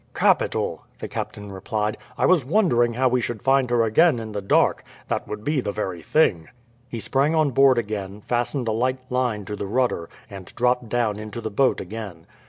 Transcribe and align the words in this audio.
"Capital!" 0.15 0.81
the 0.97 1.07
captain 1.07 1.51
replied. 1.51 1.95
"I 2.17 2.25
was 2.25 2.43
wondering 2.43 2.93
how 2.95 3.07
we 3.07 3.21
should 3.21 3.43
find 3.43 3.69
her 3.69 3.83
again 3.83 4.17
in 4.17 4.31
the 4.31 4.41
dark. 4.41 4.83
That 5.09 5.27
would 5.27 5.43
be 5.43 5.61
the 5.61 5.71
very 5.71 6.01
thing." 6.01 6.47
He 6.89 6.99
sprang 6.99 7.35
on 7.35 7.51
board 7.51 7.77
again, 7.77 8.21
fastened 8.21 8.67
a 8.67 8.71
light 8.71 8.97
line 9.11 9.45
to 9.45 9.55
the 9.55 9.67
rudder, 9.67 10.09
and 10.27 10.47
dropped 10.55 10.89
down 10.89 11.19
into 11.19 11.39
the 11.39 11.51
boat 11.51 11.79
again. 11.79 12.25